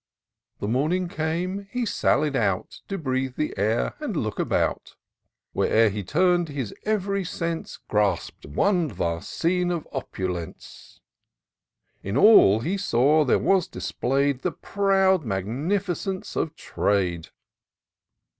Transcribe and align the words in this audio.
The 0.57 0.67
morning 0.67 1.07
came— 1.07 1.67
he 1.71 1.85
sallied 1.85 2.35
out, 2.35 2.81
To 2.87 2.97
breathe 2.97 3.35
the 3.35 3.55
air, 3.55 3.93
and 3.99 4.17
look 4.17 4.39
about. 4.39 4.95
Where'er 5.53 5.89
he 5.89 6.03
tum'd, 6.03 6.49
his 6.49 6.73
ev'ry 6.87 7.23
sense 7.23 7.77
Grasp'd 7.87 8.45
one 8.47 8.89
vast 8.89 9.29
scene 9.29 9.69
of 9.69 9.87
opulence; 9.91 11.01
In 12.01 12.17
all 12.17 12.61
he 12.61 12.77
saw 12.77 13.23
there 13.23 13.37
was 13.37 13.67
displayed 13.67 14.41
The 14.41 14.53
proud 14.53 15.23
magnificence 15.23 16.35
of 16.35 16.55
trade. 16.55 17.27